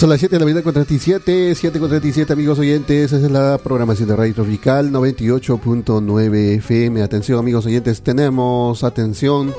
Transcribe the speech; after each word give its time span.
Son 0.00 0.08
las 0.08 0.18
7 0.18 0.34
de 0.34 0.40
la 0.40 0.46
mañana 0.46 0.62
con 0.62 0.72
37, 0.72 1.54
7 1.54 1.78
con 1.78 1.90
37 1.90 2.32
amigos 2.32 2.58
oyentes, 2.58 3.12
esa 3.12 3.26
es 3.26 3.30
la 3.30 3.58
programación 3.62 4.08
de 4.08 4.16
Radio 4.16 4.32
Tropical 4.32 4.90
98.9 4.90 6.56
FM. 6.56 7.02
Atención 7.02 7.38
amigos 7.38 7.66
oyentes, 7.66 8.00
tenemos 8.00 8.82
atención, 8.82 9.52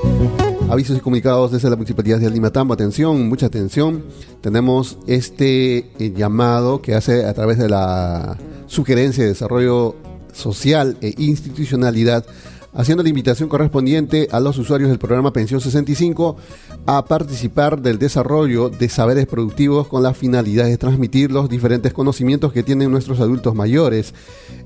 avisos 0.68 0.98
y 0.98 1.00
comunicados 1.00 1.52
desde 1.52 1.70
la 1.70 1.76
Municipalidad 1.76 2.18
de 2.18 2.26
Alimatambo, 2.26 2.74
atención, 2.74 3.30
mucha 3.30 3.46
atención. 3.46 4.04
Tenemos 4.42 4.98
este 5.06 5.92
eh, 6.00 6.12
llamado 6.16 6.82
que 6.82 6.96
hace 6.96 7.24
a 7.28 7.36
través 7.36 7.60
de 7.60 7.70
la 7.70 8.36
sugerencia 8.66 9.24
de 9.24 9.30
desarrollo 9.30 9.96
social 10.34 10.98
e 11.02 11.14
institucionalidad 11.20 12.26
haciendo 12.74 13.04
la 13.04 13.10
invitación 13.10 13.50
correspondiente 13.50 14.28
a 14.32 14.40
los 14.40 14.58
usuarios 14.58 14.90
del 14.90 15.00
programa 15.00 15.34
Pensión 15.34 15.62
65 15.62 16.38
a 16.86 17.06
participar 17.06 17.82
del 17.82 18.00
desarrollo 18.00 18.70
de 18.70 18.90
saberes 18.90 19.28
productivos 19.28 19.88
con 19.88 20.04
la 20.04 20.14
finalidad 20.14 20.66
de 20.66 20.78
transmitir 20.78 21.32
los 21.32 21.50
diferentes 21.50 21.94
conocimientos 21.94 22.54
que 22.54 22.64
tienen 22.64 22.92
nuestros 22.92 23.20
adultos 23.20 23.56
mayores. 23.56 24.14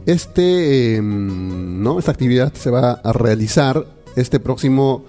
Este, 0.06 0.98
em. 0.98 1.86
Esta 1.98 2.12
actividad 2.12 2.54
se 2.54 2.70
va 2.70 2.92
a 2.92 3.14
realizar 3.14 3.86
este 4.16 4.40
próximo 4.40 5.06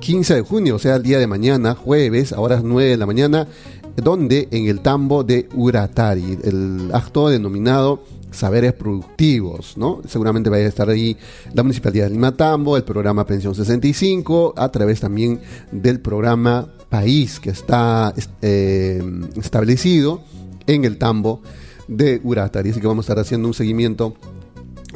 15 0.00 0.34
de 0.34 0.40
junio, 0.42 0.76
o 0.76 0.78
sea, 0.78 0.96
el 0.96 1.02
día 1.02 1.18
de 1.18 1.26
mañana, 1.26 1.74
jueves, 1.74 2.32
a 2.32 2.40
horas 2.40 2.62
9 2.62 2.90
de 2.90 2.96
la 2.96 3.06
mañana, 3.06 3.48
donde 3.96 4.48
en 4.50 4.66
el 4.66 4.80
tambo 4.80 5.24
de 5.24 5.48
Uratari, 5.54 6.38
el 6.42 6.90
acto 6.92 7.28
denominado 7.28 8.02
saberes 8.34 8.72
productivos, 8.72 9.76
¿no? 9.76 10.00
Seguramente 10.06 10.50
vaya 10.50 10.66
a 10.66 10.68
estar 10.68 10.88
ahí 10.90 11.16
la 11.52 11.62
Municipalidad 11.62 12.06
de 12.06 12.10
Limatambo, 12.10 12.76
el 12.76 12.84
programa 12.84 13.24
Pensión 13.24 13.54
65, 13.54 14.54
a 14.56 14.68
través 14.70 15.00
también 15.00 15.40
del 15.70 16.00
programa 16.00 16.68
País 16.88 17.40
que 17.40 17.50
está 17.50 18.12
eh, 18.42 19.02
establecido 19.36 20.20
en 20.66 20.84
el 20.84 20.98
tambo 20.98 21.42
de 21.88 22.20
Uratari. 22.22 22.70
Así 22.70 22.80
que 22.80 22.86
vamos 22.86 23.04
a 23.04 23.06
estar 23.06 23.18
haciendo 23.18 23.48
un 23.48 23.54
seguimiento 23.54 24.14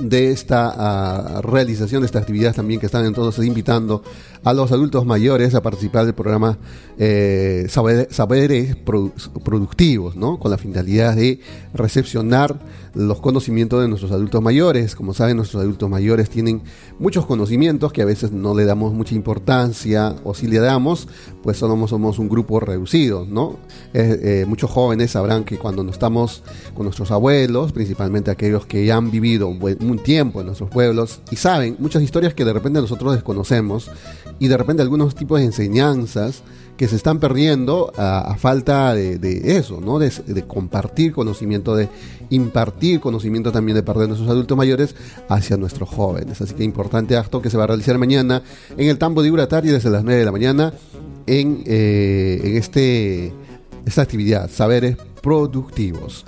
de 0.00 0.30
esta 0.30 0.72
ah, 0.76 1.40
realización 1.42 2.02
de 2.02 2.06
esta 2.06 2.20
actividad 2.20 2.54
también 2.54 2.78
que 2.78 2.86
están 2.86 3.04
entonces 3.04 3.44
invitando 3.44 4.02
a 4.44 4.52
los 4.52 4.72
adultos 4.72 5.06
mayores 5.06 5.54
a 5.54 5.62
participar 5.62 6.04
del 6.04 6.14
programa 6.14 6.58
eh, 6.98 7.66
saberes, 7.68 8.76
Productivos, 9.44 10.16
¿no? 10.16 10.38
con 10.38 10.50
la 10.50 10.58
finalidad 10.58 11.16
de 11.16 11.40
recepcionar 11.74 12.58
los 12.94 13.20
conocimientos 13.20 13.80
de 13.80 13.88
nuestros 13.88 14.10
adultos 14.10 14.42
mayores. 14.42 14.96
Como 14.96 15.14
saben, 15.14 15.36
nuestros 15.36 15.62
adultos 15.62 15.88
mayores 15.88 16.30
tienen 16.30 16.62
muchos 16.98 17.26
conocimientos 17.26 17.92
que 17.92 18.02
a 18.02 18.04
veces 18.04 18.32
no 18.32 18.54
le 18.54 18.64
damos 18.64 18.92
mucha 18.92 19.14
importancia 19.14 20.16
o 20.24 20.34
si 20.34 20.48
le 20.48 20.58
damos, 20.58 21.06
pues 21.42 21.58
somos, 21.58 21.90
somos 21.90 22.18
un 22.18 22.28
grupo 22.28 22.58
reducido. 22.60 23.26
¿no? 23.28 23.58
Eh, 23.94 24.44
muchos 24.48 24.70
jóvenes 24.70 25.12
sabrán 25.12 25.44
que 25.44 25.58
cuando 25.58 25.84
no 25.84 25.90
estamos 25.90 26.42
con 26.74 26.84
nuestros 26.84 27.10
abuelos, 27.10 27.72
principalmente 27.72 28.30
aquellos 28.30 28.66
que 28.66 28.84
ya 28.84 28.96
han 28.96 29.10
vivido 29.10 29.48
un 29.48 29.98
tiempo 30.02 30.40
en 30.40 30.46
nuestros 30.46 30.70
pueblos 30.70 31.20
y 31.30 31.36
saben 31.36 31.76
muchas 31.78 32.02
historias 32.02 32.34
que 32.34 32.44
de 32.44 32.52
repente 32.52 32.80
nosotros 32.80 33.14
desconocemos 33.14 33.90
y 34.38 34.48
de 34.48 34.56
repente 34.56 34.82
algunos 34.82 35.14
tipos 35.14 35.40
de 35.40 35.46
enseñanzas 35.46 36.42
que 36.78 36.86
se 36.86 36.94
están 36.94 37.18
perdiendo 37.18 37.92
a, 37.96 38.36
falta 38.38 38.94
de, 38.94 39.40
eso, 39.44 39.80
¿no? 39.80 39.98
De, 39.98 40.12
compartir 40.46 41.12
conocimiento, 41.12 41.74
de 41.74 41.88
impartir 42.30 43.00
conocimiento 43.00 43.50
también 43.50 43.74
de 43.74 43.82
parte 43.82 44.02
de 44.02 44.06
nuestros 44.06 44.30
adultos 44.30 44.56
mayores 44.56 44.94
hacia 45.28 45.56
nuestros 45.56 45.88
jóvenes. 45.88 46.40
Así 46.40 46.54
que 46.54 46.62
importante 46.62 47.16
acto 47.16 47.42
que 47.42 47.50
se 47.50 47.56
va 47.56 47.64
a 47.64 47.66
realizar 47.66 47.98
mañana 47.98 48.44
en 48.76 48.88
el 48.88 48.96
Tambo 48.96 49.24
de 49.24 49.30
Uratari 49.32 49.70
desde 49.70 49.90
las 49.90 50.04
9 50.04 50.20
de 50.20 50.24
la 50.24 50.32
mañana 50.32 50.72
en, 51.26 51.64
eh, 51.66 52.40
en 52.44 52.56
este, 52.56 53.32
esta 53.84 54.02
actividad, 54.02 54.48
saberes 54.48 54.96
productivos. 55.20 56.24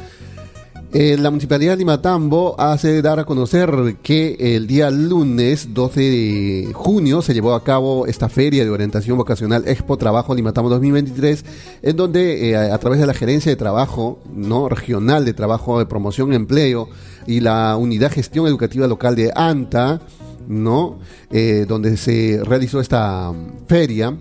Eh, 0.92 1.16
la 1.16 1.30
Municipalidad 1.30 1.74
de 1.74 1.78
Limatambo 1.78 2.56
hace 2.58 3.00
dar 3.00 3.20
a 3.20 3.24
conocer 3.24 3.70
que 4.02 4.56
el 4.56 4.66
día 4.66 4.90
lunes 4.90 5.72
12 5.72 6.00
de 6.00 6.72
junio 6.74 7.22
se 7.22 7.32
llevó 7.32 7.54
a 7.54 7.62
cabo 7.62 8.06
esta 8.06 8.28
feria 8.28 8.64
de 8.64 8.70
orientación 8.70 9.16
vocacional 9.16 9.68
Expo 9.68 9.96
Trabajo 9.96 10.34
Limatambo 10.34 10.68
2023, 10.68 11.44
en 11.82 11.96
donde 11.96 12.50
eh, 12.50 12.56
a 12.56 12.76
través 12.78 12.98
de 12.98 13.06
la 13.06 13.14
Gerencia 13.14 13.52
de 13.52 13.56
Trabajo 13.56 14.18
no 14.34 14.68
regional 14.68 15.24
de 15.24 15.32
Trabajo 15.32 15.78
de 15.78 15.86
Promoción 15.86 16.32
y 16.32 16.36
Empleo 16.36 16.88
y 17.24 17.38
la 17.38 17.76
Unidad 17.76 18.10
Gestión 18.10 18.48
Educativa 18.48 18.88
Local 18.88 19.14
de 19.14 19.30
ANTA, 19.32 20.00
¿no? 20.48 20.98
Eh, 21.30 21.66
donde 21.68 21.96
se 21.96 22.40
realizó 22.44 22.80
esta 22.80 23.32
feria 23.68 24.16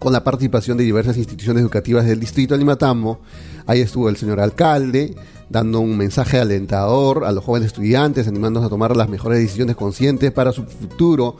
con 0.00 0.12
la 0.12 0.24
participación 0.24 0.78
de 0.78 0.84
diversas 0.84 1.16
instituciones 1.18 1.60
educativas 1.60 2.06
del 2.06 2.18
distrito 2.18 2.54
de 2.54 2.58
Limatambo. 2.58 3.20
Ahí 3.66 3.80
estuvo 3.80 4.08
el 4.08 4.16
señor 4.16 4.40
alcalde, 4.40 5.14
dando 5.50 5.78
un 5.80 5.96
mensaje 5.96 6.40
alentador 6.40 7.24
a 7.24 7.32
los 7.32 7.44
jóvenes 7.44 7.66
estudiantes, 7.68 8.26
animándolos 8.26 8.66
a 8.66 8.70
tomar 8.70 8.96
las 8.96 9.10
mejores 9.10 9.38
decisiones 9.38 9.76
conscientes 9.76 10.32
para 10.32 10.52
su 10.52 10.64
futuro 10.64 11.36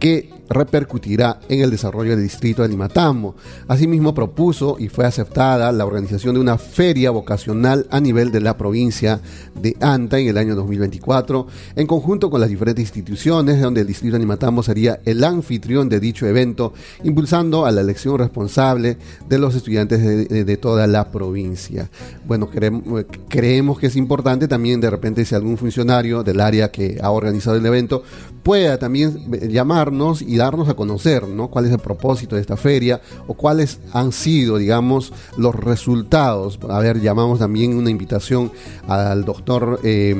que 0.00 0.39
repercutirá 0.50 1.38
en 1.48 1.60
el 1.60 1.70
desarrollo 1.70 2.10
del 2.10 2.24
distrito 2.24 2.62
de 2.62 2.68
Limatambo. 2.68 3.36
Asimismo, 3.68 4.12
propuso 4.12 4.76
y 4.78 4.88
fue 4.88 5.06
aceptada 5.06 5.70
la 5.70 5.86
organización 5.86 6.34
de 6.34 6.40
una 6.40 6.58
feria 6.58 7.12
vocacional 7.12 7.86
a 7.90 8.00
nivel 8.00 8.32
de 8.32 8.40
la 8.40 8.56
provincia 8.56 9.20
de 9.54 9.76
Anta 9.80 10.18
en 10.18 10.28
el 10.28 10.36
año 10.36 10.56
2024, 10.56 11.46
en 11.76 11.86
conjunto 11.86 12.30
con 12.30 12.40
las 12.40 12.50
diferentes 12.50 12.82
instituciones, 12.82 13.60
donde 13.60 13.82
el 13.82 13.86
distrito 13.86 14.14
de 14.14 14.20
Limatambo 14.20 14.64
sería 14.64 15.00
el 15.04 15.22
anfitrión 15.22 15.88
de 15.88 16.00
dicho 16.00 16.26
evento, 16.26 16.72
impulsando 17.04 17.64
a 17.64 17.70
la 17.70 17.80
elección 17.80 18.18
responsable 18.18 18.98
de 19.28 19.38
los 19.38 19.54
estudiantes 19.54 20.28
de, 20.28 20.56
toda 20.56 20.88
la 20.88 21.12
provincia. 21.12 21.88
Bueno, 22.26 22.50
creemos, 22.50 23.04
creemos 23.28 23.78
que 23.78 23.86
es 23.86 23.94
importante 23.94 24.48
también 24.48 24.80
de 24.80 24.90
repente 24.90 25.24
si 25.24 25.34
algún 25.34 25.56
funcionario 25.56 26.24
del 26.24 26.40
área 26.40 26.72
que 26.72 26.98
ha 27.00 27.10
organizado 27.10 27.56
el 27.56 27.64
evento 27.64 28.02
pueda 28.42 28.78
también 28.78 29.30
llamarnos 29.48 30.22
y 30.22 30.39
darnos 30.40 30.70
a 30.70 30.74
conocer, 30.74 31.28
¿no? 31.28 31.48
Cuál 31.48 31.66
es 31.66 31.72
el 31.72 31.78
propósito 31.78 32.34
de 32.34 32.40
esta 32.40 32.56
feria 32.56 33.00
o 33.26 33.34
cuáles 33.34 33.78
han 33.92 34.10
sido, 34.10 34.56
digamos, 34.56 35.12
los 35.36 35.54
resultados. 35.54 36.58
A 36.68 36.78
ver, 36.78 37.00
llamamos 37.00 37.40
también 37.40 37.76
una 37.76 37.90
invitación 37.90 38.50
al 38.88 39.24
doctor 39.26 39.80
eh, 39.84 40.14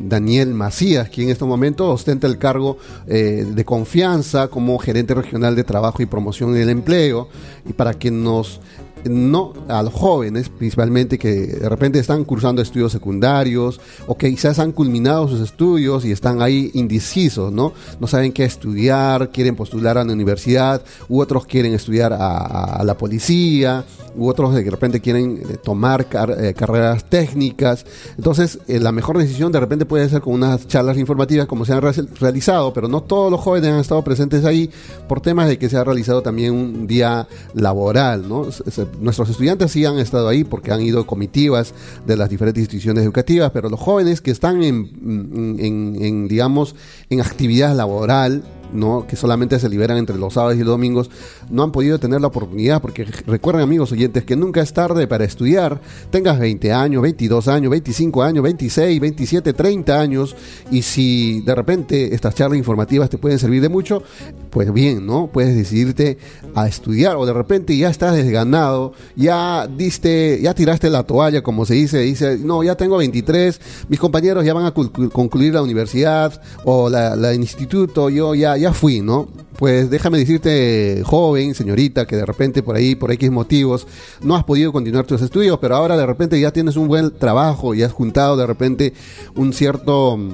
Daniel 0.00 0.52
Macías, 0.52 1.08
quien 1.08 1.28
en 1.28 1.32
este 1.32 1.44
momento 1.44 1.88
ostenta 1.90 2.26
el 2.26 2.38
cargo 2.38 2.78
eh, 3.06 3.46
de 3.48 3.64
confianza 3.64 4.48
como 4.48 4.78
gerente 4.78 5.14
regional 5.14 5.54
de 5.54 5.62
trabajo 5.62 6.02
y 6.02 6.06
promoción 6.06 6.52
del 6.54 6.68
empleo 6.68 7.28
y 7.64 7.72
para 7.72 7.94
que 7.94 8.10
nos 8.10 8.60
no 9.04 9.52
a 9.68 9.82
los 9.82 9.92
jóvenes 9.92 10.48
principalmente 10.48 11.18
que 11.18 11.46
de 11.46 11.68
repente 11.68 11.98
están 11.98 12.24
cursando 12.24 12.62
estudios 12.62 12.92
secundarios 12.92 13.80
o 14.06 14.16
que 14.16 14.30
quizás 14.30 14.58
han 14.58 14.72
culminado 14.72 15.28
sus 15.28 15.40
estudios 15.40 16.04
y 16.04 16.12
están 16.12 16.42
ahí 16.42 16.70
indecisos, 16.74 17.52
¿no? 17.52 17.72
No 18.00 18.06
saben 18.06 18.32
qué 18.32 18.44
estudiar, 18.44 19.30
quieren 19.30 19.56
postular 19.56 19.98
a 19.98 20.04
la 20.04 20.12
universidad, 20.12 20.82
u 21.08 21.20
otros 21.20 21.46
quieren 21.46 21.74
estudiar 21.74 22.12
a, 22.12 22.82
la 22.84 22.96
policía, 22.96 23.84
u 24.16 24.28
otros 24.28 24.54
de 24.54 24.68
repente 24.68 25.00
quieren 25.00 25.42
eh, 25.48 25.56
tomar 25.62 26.06
eh, 26.38 26.54
carreras 26.54 27.04
técnicas. 27.04 27.84
Entonces, 28.16 28.58
eh, 28.68 28.78
la 28.80 28.92
mejor 28.92 29.18
decisión 29.18 29.52
de 29.52 29.60
repente 29.60 29.86
puede 29.86 30.08
ser 30.08 30.20
con 30.20 30.34
unas 30.34 30.66
charlas 30.66 30.98
informativas 30.98 31.46
como 31.46 31.64
se 31.64 31.72
han 31.72 31.80
realizado, 31.80 32.72
pero 32.72 32.88
no 32.88 33.02
todos 33.02 33.30
los 33.30 33.40
jóvenes 33.40 33.72
han 33.72 33.80
estado 33.80 34.02
presentes 34.02 34.44
ahí 34.44 34.70
por 35.08 35.20
temas 35.20 35.48
de 35.48 35.58
que 35.58 35.68
se 35.68 35.76
ha 35.76 35.84
realizado 35.84 36.22
también 36.22 36.52
un 36.52 36.86
día 36.86 37.26
laboral, 37.54 38.28
¿no? 38.28 38.46
Nuestros 39.00 39.30
estudiantes 39.30 39.72
sí 39.72 39.84
han 39.84 39.98
estado 39.98 40.28
ahí 40.28 40.44
porque 40.44 40.72
han 40.72 40.80
ido 40.82 41.06
comitivas 41.06 41.74
de 42.06 42.16
las 42.16 42.30
diferentes 42.30 42.62
instituciones 42.62 43.04
educativas, 43.04 43.50
pero 43.52 43.68
los 43.68 43.80
jóvenes 43.80 44.20
que 44.20 44.30
están 44.30 44.62
en, 44.62 45.58
en 45.60 46.28
digamos, 46.28 46.74
en 47.10 47.20
actividad 47.20 47.74
laboral, 47.76 48.42
¿no? 48.72 49.06
que 49.06 49.16
solamente 49.16 49.58
se 49.58 49.68
liberan 49.68 49.98
entre 49.98 50.16
los 50.16 50.34
sábados 50.34 50.56
y 50.56 50.60
los 50.60 50.68
domingos, 50.68 51.10
no 51.50 51.62
han 51.62 51.72
podido 51.72 51.98
tener 51.98 52.20
la 52.20 52.28
oportunidad, 52.28 52.80
porque 52.80 53.04
recuerden 53.26 53.62
amigos 53.62 53.92
oyentes 53.92 54.24
que 54.24 54.36
nunca 54.36 54.60
es 54.60 54.72
tarde 54.72 55.06
para 55.06 55.24
estudiar, 55.24 55.80
tengas 56.10 56.38
20 56.38 56.72
años, 56.72 57.02
22 57.02 57.48
años, 57.48 57.70
25 57.70 58.22
años, 58.22 58.42
26, 58.42 59.00
27, 59.00 59.52
30 59.52 60.00
años, 60.00 60.36
y 60.70 60.82
si 60.82 61.40
de 61.42 61.54
repente 61.54 62.14
estas 62.14 62.34
charlas 62.34 62.58
informativas 62.58 63.10
te 63.10 63.18
pueden 63.18 63.38
servir 63.38 63.62
de 63.62 63.68
mucho, 63.68 64.02
pues 64.50 64.72
bien, 64.72 65.06
¿no? 65.06 65.28
Puedes 65.32 65.56
decidirte 65.56 66.18
a 66.54 66.68
estudiar, 66.68 67.16
o 67.16 67.26
de 67.26 67.32
repente 67.32 67.76
ya 67.76 67.90
estás 67.90 68.14
desganado, 68.14 68.92
ya 69.16 69.66
diste, 69.66 70.40
ya 70.42 70.54
tiraste 70.54 70.90
la 70.90 71.04
toalla, 71.04 71.42
como 71.42 71.64
se 71.64 71.74
dice, 71.74 71.98
dice, 71.98 72.38
no, 72.38 72.62
ya 72.62 72.76
tengo 72.76 72.96
23, 72.96 73.60
mis 73.88 73.98
compañeros 73.98 74.44
ya 74.44 74.54
van 74.54 74.66
a 74.66 74.72
concluir 74.72 75.54
la 75.54 75.62
universidad 75.62 76.40
o 76.64 76.88
la, 76.88 77.16
la 77.16 77.34
instituto, 77.34 78.10
yo 78.10 78.34
ya 78.34 78.61
ya 78.62 78.72
fui, 78.72 79.00
¿no? 79.00 79.28
Pues 79.58 79.90
déjame 79.90 80.18
decirte, 80.18 81.02
joven, 81.04 81.54
señorita, 81.54 82.06
que 82.06 82.16
de 82.16 82.24
repente 82.24 82.62
por 82.62 82.76
ahí, 82.76 82.94
por 82.94 83.12
X 83.12 83.30
motivos, 83.30 83.86
no 84.22 84.34
has 84.34 84.44
podido 84.44 84.72
continuar 84.72 85.06
tus 85.06 85.20
estudios, 85.22 85.58
pero 85.60 85.76
ahora 85.76 85.96
de 85.96 86.06
repente 86.06 86.40
ya 86.40 86.52
tienes 86.52 86.76
un 86.76 86.88
buen 86.88 87.10
trabajo 87.16 87.74
y 87.74 87.82
has 87.82 87.92
juntado 87.92 88.36
de 88.36 88.46
repente 88.46 88.94
un 89.36 89.52
cierto 89.52 90.16
mm, 90.16 90.32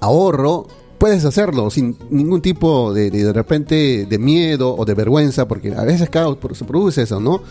ahorro 0.00 0.66
puedes 0.98 1.24
hacerlo 1.24 1.70
sin 1.70 1.96
ningún 2.10 2.40
tipo 2.40 2.94
de, 2.94 3.10
de, 3.10 3.32
repente 3.32 4.06
de 4.08 4.18
miedo 4.18 4.74
o 4.74 4.84
de 4.84 4.94
vergüenza, 4.94 5.46
porque 5.46 5.74
a 5.74 5.82
veces 5.82 6.08
se 6.08 6.64
produce 6.64 7.02
eso, 7.02 7.20
¿no? 7.20 7.42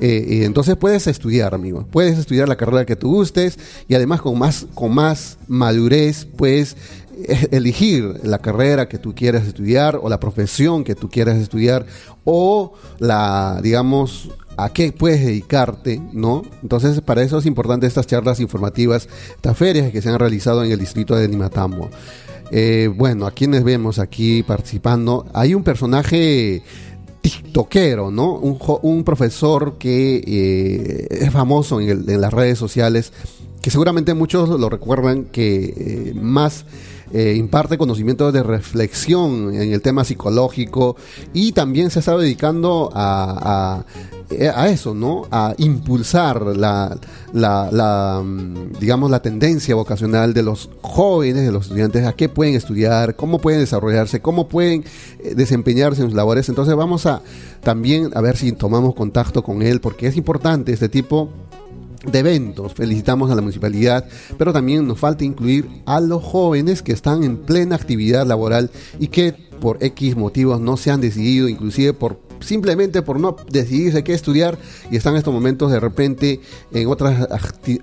Eh, 0.00 0.42
entonces 0.44 0.76
puedes 0.76 1.06
estudiar, 1.06 1.54
amigo. 1.54 1.86
Puedes 1.90 2.18
estudiar 2.18 2.48
la 2.48 2.56
carrera 2.56 2.86
que 2.86 2.96
tú 2.96 3.10
gustes 3.14 3.58
y 3.88 3.94
además 3.94 4.20
con 4.20 4.38
más, 4.38 4.66
con 4.74 4.94
más 4.94 5.38
madurez 5.48 6.24
puedes 6.24 6.76
elegir 7.50 8.20
la 8.22 8.38
carrera 8.38 8.88
que 8.88 8.98
tú 8.98 9.14
quieras 9.14 9.46
estudiar 9.46 9.98
o 10.02 10.08
la 10.08 10.20
profesión 10.20 10.84
que 10.84 10.94
tú 10.94 11.08
quieras 11.08 11.36
estudiar 11.38 11.86
o 12.24 12.74
la, 12.98 13.60
digamos, 13.62 14.30
a 14.56 14.72
qué 14.72 14.92
puedes 14.92 15.24
dedicarte, 15.24 16.02
¿no? 16.12 16.42
Entonces, 16.62 17.00
para 17.00 17.22
eso 17.22 17.38
es 17.38 17.46
importante 17.46 17.86
estas 17.86 18.06
charlas 18.06 18.40
informativas, 18.40 19.08
estas 19.36 19.56
ferias 19.56 19.92
que 19.92 20.02
se 20.02 20.08
han 20.08 20.18
realizado 20.18 20.64
en 20.64 20.72
el 20.72 20.78
distrito 20.78 21.14
de 21.14 21.28
Limatambo. 21.28 21.90
Eh, 22.50 22.90
bueno, 22.94 23.26
a 23.26 23.30
quienes 23.30 23.62
vemos 23.62 23.98
aquí 23.98 24.42
participando, 24.42 25.26
hay 25.32 25.54
un 25.54 25.62
personaje 25.62 26.62
tiktokero, 27.20 28.10
¿no? 28.10 28.32
Un, 28.32 29.04
profesor 29.04 29.76
que 29.78 30.22
eh, 30.26 31.06
es 31.10 31.30
famoso 31.30 31.80
en, 31.80 32.20
las 32.20 32.32
redes 32.32 32.58
sociales, 32.58 33.12
que 33.60 33.70
seguramente 33.70 34.14
muchos 34.14 34.48
lo 34.48 34.68
recuerdan 34.68 35.26
que 35.26 35.74
eh, 35.76 36.14
más 36.14 36.64
eh, 37.12 37.34
imparte 37.36 37.78
conocimientos 37.78 38.32
de 38.32 38.42
reflexión 38.42 39.54
en 39.54 39.72
el 39.72 39.80
tema 39.80 40.04
psicológico 40.04 40.96
y 41.32 41.52
también 41.52 41.90
se 41.90 41.98
ha 41.98 42.00
estado 42.00 42.18
dedicando 42.18 42.90
a, 42.94 43.84
a, 44.30 44.68
eso, 44.68 44.92
¿no? 44.92 45.26
A 45.30 45.54
impulsar 45.56 46.42
la, 46.42 46.98
la, 47.32 48.22
mm, 48.22 48.78
digamos, 48.78 49.10
la 49.10 49.22
tendencia 49.22 49.74
vocacional 49.74 50.34
de 50.34 50.42
los 50.42 50.68
jóvenes, 50.82 51.46
de 51.46 51.52
los 51.52 51.64
estudiantes, 51.64 52.06
a 52.06 52.12
qué 52.12 52.28
pueden 52.28 52.54
estudiar, 52.54 53.16
cómo 53.16 53.38
pueden 53.38 53.60
desarrollarse, 53.60 54.20
cómo 54.20 54.48
pueden 54.48 54.84
eh, 55.20 55.34
desempeñarse 55.34 56.02
en 56.02 56.08
sus 56.08 56.16
labores. 56.16 56.48
Entonces 56.50 56.74
vamos 56.74 57.06
a 57.06 57.22
también 57.62 58.10
a 58.14 58.20
ver 58.20 58.36
si 58.36 58.52
tomamos 58.52 58.94
contacto 58.94 59.42
con 59.42 59.62
él, 59.62 59.80
porque 59.80 60.06
es 60.08 60.16
importante 60.16 60.72
este 60.72 60.88
tipo 60.90 61.30
de 62.04 62.18
eventos. 62.18 62.74
Felicitamos 62.74 63.30
a 63.30 63.34
la 63.34 63.40
municipalidad, 63.40 64.04
pero 64.36 64.52
también 64.52 64.86
nos 64.86 64.98
falta 64.98 65.24
incluir 65.24 65.68
a 65.86 66.00
los 66.00 66.22
jóvenes 66.22 66.82
que 66.82 66.92
están 66.92 67.24
en 67.24 67.38
plena 67.38 67.76
actividad 67.76 68.26
laboral 68.26 68.70
y 68.98 69.08
que 69.08 69.34
por 69.60 69.82
X 69.82 70.16
motivos 70.16 70.60
no 70.60 70.76
se 70.76 70.90
han 70.90 71.00
decidido, 71.00 71.48
inclusive 71.48 71.92
por 71.92 72.20
simplemente 72.40 73.02
por 73.02 73.18
no 73.18 73.36
decidirse 73.50 74.04
qué 74.04 74.14
estudiar 74.14 74.58
y 74.90 74.96
están 74.96 75.14
en 75.14 75.18
estos 75.18 75.34
momentos 75.34 75.72
de 75.72 75.80
repente 75.80 76.40
en 76.72 76.88
otras 76.88 77.28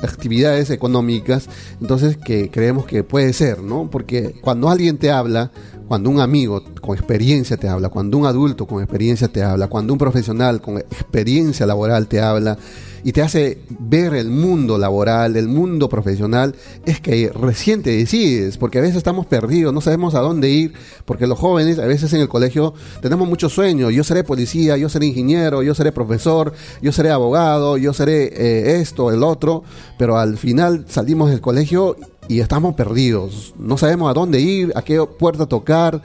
actividades 0.02 0.70
económicas, 0.70 1.50
entonces 1.82 2.18
que 2.18 2.50
creemos 2.50 2.86
que 2.86 3.04
puede 3.04 3.34
ser, 3.34 3.62
¿no? 3.62 3.90
Porque 3.90 4.36
cuando 4.42 4.70
alguien 4.70 4.98
te 4.98 5.12
habla, 5.12 5.52
cuando 5.88 6.10
un 6.10 6.20
amigo 6.20 6.64
con 6.82 6.98
experiencia 6.98 7.58
te 7.58 7.68
habla, 7.68 7.90
cuando 7.90 8.18
un 8.18 8.26
adulto 8.26 8.66
con 8.66 8.82
experiencia 8.82 9.28
te 9.28 9.44
habla, 9.44 9.68
cuando 9.68 9.94
un 9.94 10.00
profesional 10.00 10.62
con 10.62 10.78
experiencia 10.78 11.66
laboral 11.66 12.08
te 12.08 12.22
habla, 12.22 12.58
y 13.06 13.12
te 13.12 13.22
hace 13.22 13.60
ver 13.70 14.16
el 14.16 14.32
mundo 14.32 14.80
laboral, 14.80 15.36
el 15.36 15.48
mundo 15.48 15.88
profesional, 15.88 16.56
es 16.88 17.00
que 17.00 17.32
recién 17.36 17.84
te 17.84 17.92
decides, 17.92 18.58
porque 18.58 18.80
a 18.80 18.82
veces 18.82 18.98
estamos 18.98 19.28
perdidos, 19.28 19.72
no 19.72 19.80
sabemos 19.80 20.16
a 20.16 20.22
dónde 20.22 20.50
ir, 20.50 20.74
porque 21.06 21.28
los 21.28 21.38
jóvenes 21.38 21.78
a 21.78 21.86
veces 21.86 22.12
en 22.14 22.22
el 22.22 22.28
colegio 22.28 22.74
tenemos 23.04 23.30
muchos 23.30 23.54
sueños, 23.54 23.94
yo 23.94 24.04
seré 24.04 24.24
policía, 24.24 24.76
yo 24.78 24.90
seré 24.90 25.06
ingeniero, 25.06 25.62
yo 25.62 25.76
seré 25.76 25.92
profesor, 25.92 26.54
yo 26.82 26.92
seré 26.92 27.12
abogado, 27.12 27.78
yo 27.78 27.94
seré 27.94 28.24
eh, 28.34 28.82
esto, 28.82 29.12
el 29.12 29.22
otro, 29.22 29.64
pero 30.00 30.18
al 30.18 30.40
final 30.40 30.86
salimos 30.90 31.30
del 31.30 31.42
colegio 31.42 31.98
y 32.28 32.40
estamos 32.40 32.76
perdidos, 32.76 33.54
no 33.58 33.78
sabemos 33.78 34.10
a 34.10 34.14
dónde 34.14 34.40
ir, 34.40 34.72
a 34.76 34.82
qué 34.82 35.04
puerta 35.06 35.46
tocar. 35.46 36.02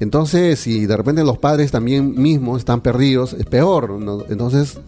Entonces, 0.00 0.58
si 0.58 0.86
de 0.86 0.96
repente 0.96 1.24
los 1.24 1.38
padres 1.38 1.70
también 1.70 2.20
mismos 2.20 2.58
están 2.58 2.80
perdidos, 2.80 3.34
es 3.34 3.46
peor. 3.46 3.98
Entonces, 4.28 4.78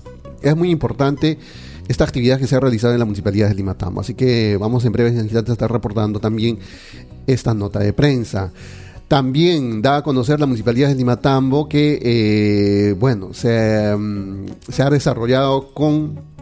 es 0.42 0.56
muy 0.56 0.70
importante 0.70 1.38
esta 1.88 2.04
actividad 2.04 2.38
que 2.38 2.46
se 2.46 2.56
ha 2.56 2.60
realizado 2.60 2.92
en 2.92 2.98
la 2.98 3.04
Municipalidad 3.04 3.48
de 3.48 3.54
Limatambo. 3.54 4.00
Así 4.00 4.14
que 4.14 4.56
vamos 4.58 4.84
en 4.84 4.92
breves 4.92 5.14
instantes 5.14 5.50
a 5.50 5.52
estar 5.52 5.70
reportando 5.70 6.20
también 6.20 6.58
esta 7.26 7.54
nota 7.54 7.78
de 7.78 7.92
prensa. 7.92 8.52
También 9.08 9.82
da 9.82 9.98
a 9.98 10.02
conocer 10.02 10.40
la 10.40 10.46
Municipalidad 10.46 10.88
de 10.88 10.94
Limatambo 10.94 11.68
que, 11.68 12.00
eh, 12.02 12.94
bueno, 12.98 13.34
se, 13.34 13.94
mm, 13.96 14.46
se, 14.68 14.82
ha 14.82 14.90
desarrollado 14.90 15.72
con 15.74 16.33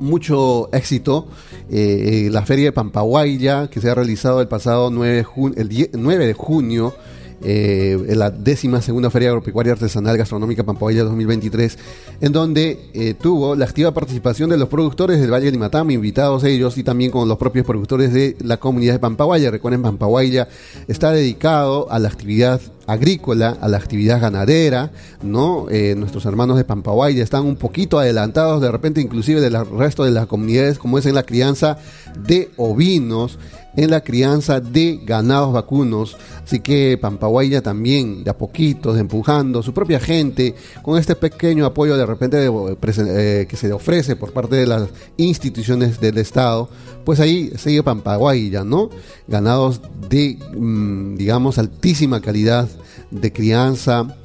mucho 0.00 0.68
éxito 0.72 1.26
eh, 1.70 2.28
la 2.30 2.42
Feria 2.42 2.66
de 2.66 2.72
Pampahuaya, 2.72 3.68
que 3.68 3.80
se 3.80 3.90
ha 3.90 3.94
realizado 3.94 4.40
el 4.40 4.48
pasado 4.48 4.90
9, 4.90 5.26
el 5.56 5.90
9 5.92 6.26
de 6.26 6.32
junio 6.34 6.94
eh, 7.42 7.98
en 8.08 8.18
la 8.18 8.30
décima 8.30 8.80
segunda 8.80 9.10
Feria 9.10 9.28
Agropecuaria 9.28 9.72
Artesanal 9.72 10.16
Gastronómica 10.16 10.64
Pampahuaya 10.64 11.04
2023, 11.04 11.78
en 12.20 12.32
donde 12.32 12.90
eh, 12.94 13.14
tuvo 13.14 13.54
la 13.54 13.66
activa 13.66 13.92
participación 13.92 14.50
de 14.50 14.56
los 14.56 14.68
productores 14.68 15.20
del 15.20 15.32
Valle 15.32 15.46
de 15.46 15.52
Limatam, 15.52 15.90
invitados 15.90 16.44
ellos 16.44 16.78
y 16.78 16.82
también 16.82 17.10
con 17.10 17.28
los 17.28 17.38
propios 17.38 17.66
productores 17.66 18.12
de 18.12 18.36
la 18.40 18.56
comunidad 18.56 18.94
de 18.94 18.98
Pampahuaya. 19.00 19.50
Recuerden, 19.50 19.82
Pampahuaya 19.82 20.48
está 20.88 21.12
dedicado 21.12 21.90
a 21.90 21.98
la 21.98 22.08
actividad 22.08 22.60
agrícola, 22.86 23.56
a 23.60 23.68
la 23.68 23.76
actividad 23.76 24.20
ganadera, 24.20 24.92
¿no? 25.22 25.66
Eh, 25.70 25.94
nuestros 25.96 26.24
hermanos 26.24 26.56
de 26.56 26.64
Pampahuaya 26.64 27.22
están 27.22 27.44
un 27.44 27.56
poquito 27.56 27.98
adelantados 27.98 28.62
de 28.62 28.70
repente 28.70 29.00
inclusive 29.00 29.40
del 29.40 29.66
resto 29.76 30.04
de 30.04 30.12
las 30.12 30.26
comunidades, 30.26 30.78
como 30.78 30.98
es 30.98 31.06
en 31.06 31.14
la 31.14 31.24
crianza 31.24 31.78
de 32.16 32.50
ovinos, 32.56 33.38
en 33.76 33.90
la 33.90 34.00
crianza 34.00 34.60
de 34.60 35.00
ganados 35.04 35.52
vacunos. 35.52 36.16
Así 36.44 36.60
que 36.60 36.98
Pampahuaya 37.00 37.62
también, 37.62 38.24
de 38.24 38.30
a 38.30 38.38
poquito, 38.38 38.96
empujando 38.96 39.62
su 39.62 39.72
propia 39.72 40.00
gente, 40.00 40.54
con 40.82 40.98
este 40.98 41.16
pequeño 41.16 41.66
apoyo 41.66 41.96
de 41.96 42.06
repente 42.06 42.46
eh, 42.46 43.46
que 43.48 43.56
se 43.56 43.68
le 43.68 43.72
ofrece 43.72 44.16
por 44.16 44.32
parte 44.32 44.56
de 44.56 44.66
las 44.66 44.88
instituciones 45.16 46.00
del 46.00 46.18
Estado, 46.18 46.68
pues 47.04 47.20
ahí 47.20 47.52
sigue 47.56 47.82
Pampahuaya, 47.82 48.64
¿no? 48.64 48.90
Ganados 49.28 49.80
de, 50.08 50.38
mm, 50.56 51.16
digamos, 51.16 51.58
altísima 51.58 52.20
calidad 52.20 52.68
de 53.10 53.32
crianza 53.32 54.16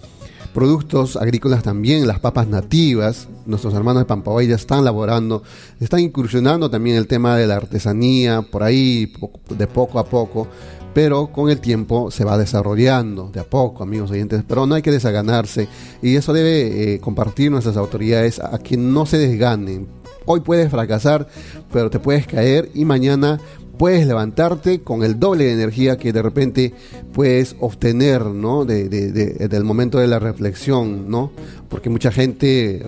productos 0.53 1.15
agrícolas 1.17 1.63
también, 1.63 2.07
las 2.07 2.19
papas 2.19 2.47
nativas, 2.47 3.27
nuestros 3.45 3.73
hermanos 3.73 4.01
de 4.01 4.05
Pampaguay 4.05 4.47
ya 4.47 4.55
están 4.55 4.83
laborando, 4.83 5.43
están 5.79 6.01
incursionando 6.01 6.69
también 6.69 6.97
el 6.97 7.07
tema 7.07 7.37
de 7.37 7.47
la 7.47 7.55
artesanía, 7.55 8.41
por 8.41 8.63
ahí 8.63 9.13
de 9.49 9.67
poco 9.67 9.99
a 9.99 10.05
poco, 10.05 10.47
pero 10.93 11.27
con 11.27 11.49
el 11.49 11.59
tiempo 11.59 12.11
se 12.11 12.25
va 12.25 12.37
desarrollando 12.37 13.29
de 13.31 13.39
a 13.39 13.43
poco, 13.43 13.83
amigos 13.83 14.11
oyentes, 14.11 14.43
pero 14.47 14.65
no 14.65 14.75
hay 14.75 14.81
que 14.81 14.91
desaganarse 14.91 15.67
y 16.01 16.15
eso 16.15 16.33
debe 16.33 16.95
eh, 16.95 16.99
compartir 16.99 17.49
nuestras 17.49 17.77
autoridades 17.77 18.39
a 18.39 18.57
que 18.59 18.77
no 18.77 19.05
se 19.05 19.17
desganen. 19.17 19.87
Hoy 20.25 20.41
puedes 20.41 20.69
fracasar, 20.69 21.27
pero 21.71 21.89
te 21.89 21.99
puedes 21.99 22.27
caer 22.27 22.69
y 22.75 22.85
mañana 22.85 23.39
puedes 23.81 24.05
levantarte 24.05 24.81
con 24.81 25.01
el 25.01 25.19
doble 25.19 25.45
de 25.45 25.53
energía 25.53 25.97
que 25.97 26.13
de 26.13 26.21
repente 26.21 26.71
puedes 27.13 27.55
obtener, 27.59 28.23
¿no? 28.25 28.63
De, 28.63 28.87
del 28.87 29.63
momento 29.63 29.97
de 29.97 30.05
la 30.05 30.19
reflexión, 30.19 31.09
¿no? 31.09 31.31
Porque 31.67 31.89
mucha 31.89 32.11
gente 32.11 32.85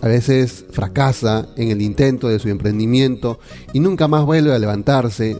a 0.00 0.06
veces 0.06 0.64
fracasa 0.70 1.48
en 1.56 1.72
el 1.72 1.82
intento 1.82 2.28
de 2.28 2.38
su 2.38 2.50
emprendimiento 2.50 3.40
y 3.72 3.80
nunca 3.80 4.06
más 4.06 4.24
vuelve 4.24 4.54
a 4.54 4.60
levantarse, 4.60 5.36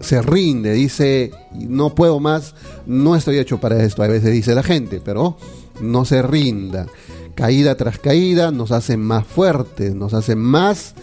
se 0.00 0.20
rinde, 0.20 0.74
dice, 0.74 1.30
no 1.54 1.94
puedo 1.94 2.20
más, 2.20 2.54
no 2.84 3.16
estoy 3.16 3.38
hecho 3.38 3.58
para 3.58 3.82
esto, 3.82 4.02
a 4.02 4.06
veces 4.06 4.32
dice 4.32 4.54
la 4.54 4.62
gente, 4.62 5.00
pero 5.02 5.38
no 5.80 6.04
se 6.04 6.20
rinda. 6.20 6.88
Caída 7.34 7.74
tras 7.76 7.98
caída 7.98 8.50
nos 8.50 8.70
hace 8.70 8.98
más 8.98 9.26
fuertes, 9.26 9.94
nos 9.94 10.12
hace 10.12 10.36
más, 10.36 10.94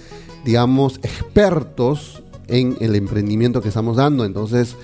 digamos, 0.45 0.99
expertos 1.01 2.21
en 2.49 2.77
el 2.79 2.95
emprendimiento 2.95 3.61
que 3.61 3.69
estamos 3.69 3.97
dando. 3.97 4.25
Entonces, 4.25 4.75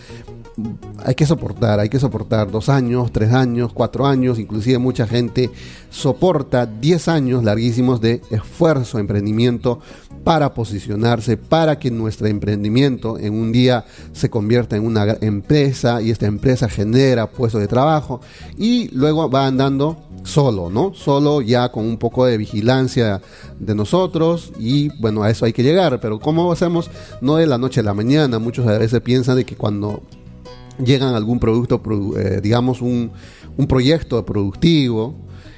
hay 1.03 1.15
que 1.15 1.25
soportar, 1.25 1.79
hay 1.79 1.89
que 1.89 1.99
soportar 1.99 2.49
dos 2.49 2.69
años, 2.69 3.11
tres 3.11 3.33
años, 3.33 3.73
cuatro 3.73 4.05
años, 4.05 4.39
inclusive 4.39 4.77
mucha 4.77 5.05
gente 5.05 5.51
soporta 5.89 6.65
diez 6.65 7.07
años 7.07 7.43
larguísimos 7.43 7.99
de 7.99 8.21
esfuerzo, 8.29 8.99
emprendimiento 8.99 9.79
para 10.25 10.55
posicionarse, 10.55 11.37
para 11.37 11.77
que 11.77 11.91
nuestro 11.91 12.25
emprendimiento 12.25 13.19
en 13.19 13.35
un 13.35 13.51
día 13.51 13.85
se 14.11 14.27
convierta 14.27 14.75
en 14.75 14.83
una 14.83 15.15
empresa 15.21 16.01
y 16.01 16.09
esta 16.09 16.25
empresa 16.25 16.67
genera 16.67 17.29
puestos 17.29 17.61
de 17.61 17.67
trabajo 17.67 18.21
y 18.57 18.89
luego 18.89 19.29
va 19.29 19.45
andando 19.45 19.97
solo, 20.23 20.71
¿no? 20.71 20.95
Solo 20.95 21.43
ya 21.43 21.71
con 21.71 21.85
un 21.85 21.97
poco 21.97 22.25
de 22.25 22.37
vigilancia 22.39 23.21
de 23.59 23.75
nosotros 23.75 24.51
y 24.59 24.89
bueno, 24.99 25.21
a 25.21 25.29
eso 25.29 25.45
hay 25.45 25.53
que 25.53 25.61
llegar, 25.61 25.99
pero 26.01 26.19
¿cómo 26.19 26.51
hacemos? 26.51 26.89
No 27.21 27.35
de 27.35 27.45
la 27.45 27.59
noche 27.59 27.81
a 27.81 27.83
la 27.83 27.93
mañana, 27.93 28.39
muchos 28.39 28.65
a 28.65 28.79
veces 28.79 29.01
piensan 29.01 29.35
de 29.35 29.45
que 29.45 29.55
cuando 29.55 30.01
llegan 30.83 31.13
algún 31.13 31.39
producto, 31.39 31.79
eh, 32.17 32.39
digamos 32.41 32.81
un, 32.81 33.11
un 33.57 33.67
proyecto 33.67 34.25
productivo, 34.25 35.13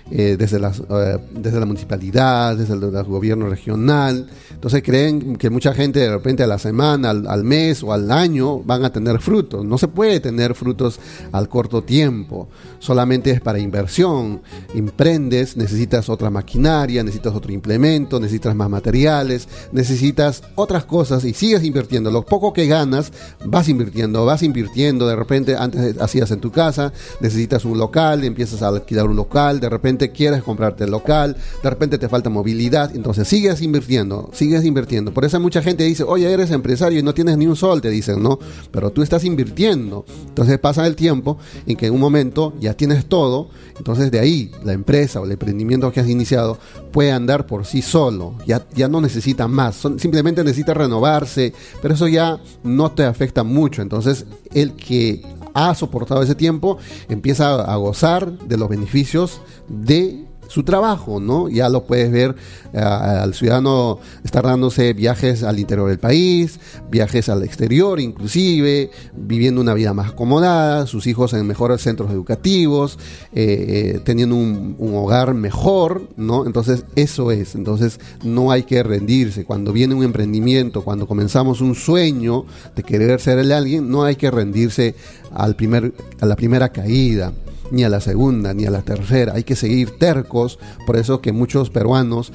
eh, 0.10 0.38
desde, 0.40 0.58
las, 0.58 0.80
eh, 0.80 1.18
desde 1.32 1.60
la 1.60 1.66
municipalidad, 1.66 2.56
desde 2.56 2.76
el, 2.76 2.80
gobierno 3.04 3.50
regional. 3.50 4.28
Entonces 4.52 4.82
creen 4.82 5.36
que 5.36 5.50
mucha 5.50 5.74
gente 5.74 6.00
de 6.00 6.10
repente 6.10 6.44
a 6.44 6.48
la 6.48 6.58
semana, 6.58 7.10
al, 7.10 7.44
mes 7.44 7.84
o 7.84 7.92
al 7.92 8.10
año 8.10 8.60
van 8.60 8.86
a 8.86 8.92
tener 8.92 9.20
frutos. 9.20 9.66
No 9.66 9.78
se 9.78 9.90
puede 9.90 10.22
tener 10.22 10.56
frutos 10.56 11.00
al 11.34 11.50
corto 11.50 11.84
tiempo, 11.84 12.48
solamente 12.80 13.32
es 13.32 13.42
para 13.42 13.60
inversión. 13.60 14.42
Emprendes, 14.74 15.58
necesitas 15.58 16.08
otra 16.08 16.30
maquinaria, 16.30 17.04
necesitas 17.04 17.36
otro 17.36 17.52
implemento, 17.52 18.18
necesitas 18.20 18.56
más 18.56 18.70
materiales, 18.70 19.50
necesitas 19.74 20.42
otras 20.56 20.86
cosas 20.86 21.26
y 21.26 21.34
sigues 21.34 21.66
invirtiendo. 21.66 22.12
Lo 22.12 22.26
poco 22.26 22.54
que 22.54 22.66
ganas, 22.66 23.12
vas 23.46 23.68
invirtiendo, 23.68 24.26
vas 24.26 24.42
invirtiendo. 24.42 25.06
De 25.06 25.18
repente, 25.18 25.58
antes 25.58 26.00
hacías 26.00 26.32
en 26.32 26.40
tu 26.40 26.50
casa, 26.50 26.94
necesitas 27.20 27.66
un 27.66 27.78
local, 27.78 28.24
empiezas 28.24 28.62
a 28.62 28.70
alquilar 28.70 29.08
un 29.08 29.18
local, 29.18 29.60
de 29.60 29.70
repente 29.70 29.97
quieres 30.12 30.44
comprarte 30.44 30.86
el 30.86 30.92
local, 30.92 31.36
de 31.64 31.70
repente 31.70 31.98
te 31.98 32.10
falta 32.10 32.30
movilidad, 32.30 32.96
entonces 32.96 33.28
sigues 33.28 33.62
invirtiendo, 33.62 34.30
sigues 34.34 34.64
invirtiendo. 34.64 35.14
Por 35.14 35.26
eso 35.26 35.40
mucha 35.40 35.62
gente 35.62 35.84
dice, 35.84 36.04
oye, 36.04 36.32
eres 36.32 36.52
empresario 36.52 37.00
y 37.00 37.04
no 37.04 37.14
tienes 37.14 37.38
ni 37.38 37.48
un 37.48 37.56
sol, 37.56 37.82
te 37.82 37.90
dicen, 37.90 38.22
¿no? 38.22 38.40
Pero 38.72 38.92
tú 38.92 39.02
estás 39.02 39.24
invirtiendo. 39.24 40.06
Entonces 40.28 40.60
pasa 40.60 40.86
el 40.86 40.96
tiempo 40.96 41.38
en 41.66 41.76
que 41.76 41.88
en 41.88 41.94
un 41.94 42.00
momento 42.00 42.54
ya 42.60 42.74
tienes 42.74 43.06
todo, 43.06 43.50
entonces 43.78 44.12
de 44.12 44.20
ahí 44.20 44.52
la 44.64 44.74
empresa 44.74 45.22
o 45.22 45.26
el 45.26 45.32
emprendimiento 45.32 45.92
que 45.92 46.00
has 46.00 46.10
iniciado 46.10 46.58
puede 46.92 47.12
andar 47.12 47.46
por 47.46 47.66
sí 47.66 47.82
solo, 47.82 48.36
ya, 48.46 48.66
ya 48.76 48.88
no 48.88 49.02
necesita 49.02 49.48
más, 49.48 49.76
simplemente 49.98 50.44
necesita 50.44 50.74
renovarse, 50.74 51.54
pero 51.82 51.94
eso 51.94 52.08
ya 52.08 52.40
no 52.64 52.92
te 52.92 53.04
afecta 53.04 53.44
mucho. 53.44 53.82
Entonces 53.82 54.26
el 54.54 54.74
que 54.74 55.24
ha 55.58 55.74
soportado 55.74 56.22
ese 56.22 56.36
tiempo, 56.36 56.78
empieza 57.10 57.56
a 57.56 57.76
gozar 57.78 58.32
de 58.32 58.58
los 58.58 58.70
beneficios 58.70 59.42
de 59.68 60.27
su 60.48 60.64
trabajo, 60.64 61.20
¿no? 61.20 61.50
Ya 61.50 61.70
lo 61.70 61.86
puedes 61.86 62.12
ver 62.12 62.36
eh, 62.74 62.80
al 62.80 63.34
ciudadano 63.34 64.00
estar 64.24 64.44
dándose 64.44 64.94
viajes 64.94 65.44
al 65.44 65.60
interior 65.60 65.90
del 65.90 66.00
país, 66.00 66.60
viajes 66.90 67.30
al 67.30 67.44
exterior 67.44 68.00
inclusive, 68.00 68.92
viviendo 69.16 69.62
una 69.62 69.74
vida 69.74 69.94
más 69.94 70.12
acomodada, 70.12 70.88
sus 70.88 71.08
hijos 71.08 71.34
en 71.34 71.46
mejores 71.46 71.82
centros 71.82 72.12
educativos, 72.12 72.98
eh, 73.34 73.94
eh, 73.96 74.02
teniendo 74.04 74.36
un, 74.36 74.76
un, 74.80 74.96
hogar 74.96 75.34
mejor, 75.34 76.10
¿no? 76.18 76.46
Entonces 76.46 76.86
eso 76.96 77.32
es, 77.32 77.56
entonces 77.56 78.00
no 78.24 78.52
hay 78.52 78.64
que 78.64 78.82
rendirse. 78.84 79.46
Cuando 79.46 79.72
viene 79.72 79.96
un 79.96 80.04
emprendimiento, 80.04 80.84
cuando 80.84 81.08
comenzamos 81.08 81.62
un 81.62 81.76
sueño 81.76 82.46
de 82.76 82.84
querer 82.84 83.20
ser 83.20 83.40
el 83.40 83.52
alguien, 83.52 83.90
no 83.90 84.04
hay 84.04 84.16
que 84.16 84.32
rendirse 84.32 84.96
al 85.32 85.56
primer, 85.56 85.94
a 86.20 86.26
la 86.26 86.36
primera 86.36 86.70
caída 86.70 87.34
ni 87.72 87.84
a 87.84 87.90
la 87.90 88.02
segunda, 88.02 88.54
ni 88.54 88.66
a 88.66 88.72
la 88.72 88.82
tercera. 88.82 89.34
Hay 89.36 89.44
que 89.44 89.56
seguir 89.56 89.98
tercos. 89.98 90.60
Por 90.86 90.98
eso 90.98 91.22
que 91.22 91.32
muchos 91.32 91.70
peruanos, 91.70 92.32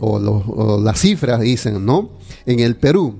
o, 0.00 0.80
las 0.82 1.00
cifras 1.00 1.40
dicen, 1.40 1.84
¿no? 1.84 2.10
En 2.46 2.60
el 2.60 2.76
Perú, 2.76 3.16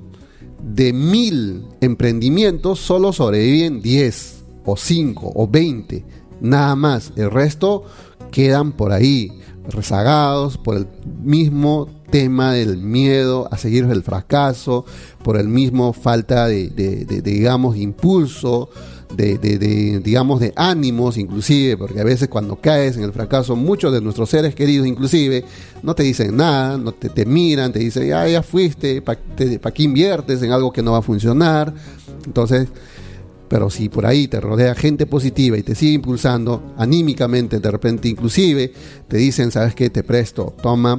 de 0.62 0.92
mil 0.92 1.66
emprendimientos, 1.80 2.78
solo 2.80 3.12
sobreviven 3.12 3.80
10 3.82 4.44
o 4.64 4.76
5 4.76 5.32
o 5.34 5.48
20. 5.48 6.04
Nada 6.40 6.76
más. 6.76 7.12
El 7.16 7.30
resto 7.30 7.84
quedan 8.30 8.72
por 8.72 8.92
ahí, 8.92 9.32
rezagados 9.68 10.58
por 10.58 10.76
el 10.76 10.86
mismo 11.22 11.88
tema 12.10 12.52
del 12.52 12.76
miedo 12.78 13.48
a 13.50 13.58
seguir 13.58 13.84
el 13.84 14.02
fracaso, 14.02 14.84
por 15.22 15.36
el 15.36 15.48
mismo 15.48 15.92
falta 15.92 16.46
de, 16.46 16.68
de 16.68 17.22
digamos, 17.22 17.76
impulso, 17.76 18.70
de, 19.16 20.00
digamos, 20.02 20.40
de 20.40 20.52
ánimos 20.56 21.16
inclusive, 21.18 21.76
porque 21.76 22.00
a 22.00 22.04
veces 22.04 22.28
cuando 22.28 22.56
caes 22.56 22.96
en 22.96 23.04
el 23.04 23.12
fracaso, 23.12 23.56
muchos 23.56 23.92
de 23.92 24.00
nuestros 24.00 24.30
seres 24.30 24.54
queridos 24.54 24.86
inclusive 24.86 25.44
no 25.82 25.94
te 25.94 26.02
dicen 26.02 26.36
nada, 26.36 26.78
no 26.78 26.92
te, 26.92 27.08
te 27.08 27.24
miran, 27.24 27.72
te 27.72 27.78
dicen, 27.78 28.08
ya, 28.08 28.26
ya 28.28 28.42
fuiste, 28.42 29.02
¿para 29.02 29.18
qué 29.74 29.82
inviertes 29.82 30.42
en 30.42 30.52
algo 30.52 30.72
que 30.72 30.82
no 30.82 30.92
va 30.92 30.98
a 30.98 31.02
funcionar? 31.02 31.74
Entonces, 32.26 32.68
pero 33.48 33.70
si 33.70 33.88
por 33.88 34.06
ahí 34.06 34.26
te 34.26 34.40
rodea 34.40 34.74
gente 34.74 35.06
positiva 35.06 35.56
y 35.56 35.62
te 35.62 35.74
sigue 35.74 35.92
impulsando 35.92 36.74
anímicamente, 36.76 37.60
de 37.60 37.70
repente 37.70 38.08
inclusive 38.08 38.72
te 39.06 39.16
dicen, 39.16 39.50
¿sabes 39.50 39.74
qué? 39.74 39.90
Te 39.90 40.02
presto, 40.02 40.54
toma, 40.60 40.98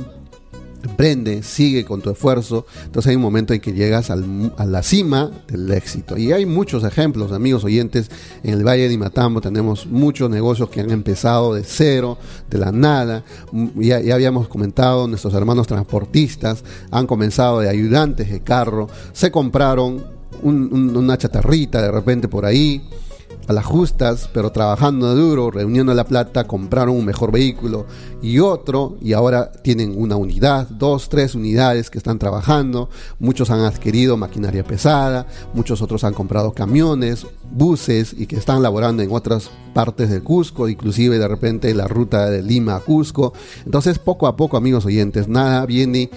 emprende, 0.85 1.43
sigue 1.43 1.85
con 1.85 2.01
tu 2.01 2.09
esfuerzo, 2.09 2.65
entonces 2.85 3.09
hay 3.09 3.15
un 3.15 3.21
momento 3.21 3.53
en 3.53 3.61
que 3.61 3.73
llegas 3.73 4.09
a 4.09 4.15
la 4.15 4.83
cima 4.83 5.31
del 5.47 5.71
éxito. 5.71 6.17
Y 6.17 6.31
hay 6.31 6.45
muchos 6.45 6.83
ejemplos, 6.83 7.31
amigos 7.31 7.63
oyentes, 7.63 8.09
en 8.43 8.53
el 8.53 8.63
Valle 8.63 8.87
de 8.87 8.93
Imatambo 8.93 9.41
tenemos 9.41 9.85
muchos 9.85 10.29
negocios 10.29 10.69
que 10.69 10.81
han 10.81 10.91
empezado 10.91 11.53
de 11.53 11.63
cero, 11.63 12.17
de 12.49 12.57
la 12.57 12.71
nada. 12.71 13.23
Ya, 13.75 13.97
habíamos 14.13 14.47
comentado, 14.47 15.07
nuestros 15.07 15.33
hermanos 15.33 15.67
transportistas 15.67 16.63
han 16.91 17.07
comenzado 17.07 17.59
de 17.59 17.69
ayudantes 17.69 18.29
de 18.29 18.41
carro, 18.41 18.87
se 19.13 19.31
compraron 19.31 20.15
una 20.43 21.17
chatarrita 21.17 21.81
de 21.81 21.91
repente 21.91 22.27
por 22.27 22.45
ahí 22.45 22.87
a 23.47 23.53
las 23.53 23.65
justas, 23.65 24.29
pero 24.33 24.51
trabajando 24.51 25.15
duro, 25.15 25.51
reuniendo 25.51 25.93
la 25.93 26.05
plata, 26.05 26.45
compraron 26.45 26.95
un 26.95 27.05
mejor 27.05 27.31
vehículo 27.31 27.85
y 28.21 28.39
otro, 28.39 28.97
y 29.01 29.13
ahora 29.13 29.51
tienen 29.51 29.93
una 29.97 30.15
unidad, 30.15 30.67
dos, 30.69 31.09
tres 31.09 31.35
unidades 31.35 31.89
que 31.89 31.97
están 31.97 32.19
trabajando. 32.19 32.89
Muchos 33.19 33.49
han 33.49 33.61
adquirido 33.61 34.17
maquinaria 34.17 34.63
pesada, 34.63 35.27
muchos 35.53 35.81
otros 35.81 36.03
han 36.03 36.13
comprado 36.13 36.53
camiones, 36.53 37.27
buses 37.51 38.15
y 38.17 38.27
que 38.27 38.35
están 38.35 38.61
laborando 38.61 39.03
en 39.03 39.11
otras 39.11 39.49
partes 39.73 40.09
de 40.09 40.21
Cusco, 40.21 40.69
inclusive 40.69 41.19
de 41.19 41.27
repente 41.27 41.73
la 41.73 41.87
ruta 41.87 42.29
de 42.29 42.41
Lima 42.41 42.77
a 42.77 42.79
Cusco. 42.79 43.33
Entonces, 43.65 43.99
poco 43.99 44.27
a 44.27 44.35
poco, 44.35 44.57
amigos 44.57 44.85
oyentes, 44.85 45.27
nada 45.27 45.65
viene 45.65 46.09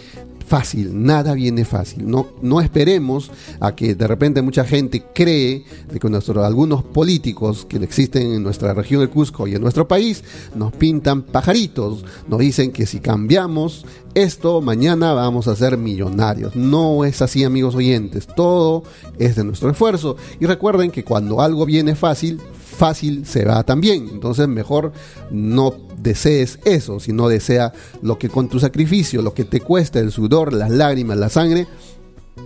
fácil, 0.48 1.04
nada 1.04 1.34
viene 1.34 1.64
fácil. 1.64 2.10
No, 2.10 2.26
no 2.40 2.60
esperemos 2.60 3.30
a 3.60 3.74
que 3.74 3.94
de 3.94 4.06
repente 4.06 4.42
mucha 4.42 4.64
gente 4.64 5.04
cree 5.14 5.64
de 5.92 5.98
que 6.00 6.08
nuestros, 6.08 6.44
algunos 6.44 6.82
políticos 6.82 7.66
que 7.68 7.76
existen 7.76 8.32
en 8.32 8.42
nuestra 8.42 8.72
región 8.74 9.02
de 9.02 9.08
Cusco 9.08 9.46
y 9.46 9.54
en 9.54 9.60
nuestro 9.60 9.86
país 9.86 10.24
nos 10.54 10.72
pintan 10.72 11.22
pajaritos, 11.22 12.04
nos 12.26 12.40
dicen 12.40 12.72
que 12.72 12.86
si 12.86 13.00
cambiamos 13.00 13.84
esto, 14.14 14.60
mañana 14.62 15.12
vamos 15.12 15.46
a 15.48 15.54
ser 15.54 15.76
millonarios. 15.76 16.56
No 16.56 17.04
es 17.04 17.20
así, 17.22 17.44
amigos 17.44 17.74
oyentes, 17.74 18.26
todo 18.26 18.82
es 19.18 19.36
de 19.36 19.44
nuestro 19.44 19.70
esfuerzo. 19.70 20.16
Y 20.40 20.46
recuerden 20.46 20.90
que 20.90 21.04
cuando 21.04 21.40
algo 21.40 21.66
viene 21.66 21.94
fácil, 21.94 22.40
fácil 22.78 23.26
se 23.26 23.44
va 23.44 23.62
también. 23.64 24.08
Entonces 24.10 24.48
mejor 24.48 24.92
no 25.30 25.87
desees 26.02 26.58
eso, 26.64 27.00
sino 27.00 27.28
desea 27.28 27.72
lo 28.02 28.18
que 28.18 28.28
con 28.28 28.48
tu 28.48 28.60
sacrificio, 28.60 29.22
lo 29.22 29.34
que 29.34 29.44
te 29.44 29.60
cuesta 29.60 29.98
el 29.98 30.12
sudor, 30.12 30.52
las 30.52 30.70
lágrimas, 30.70 31.18
la 31.18 31.28
sangre, 31.28 31.66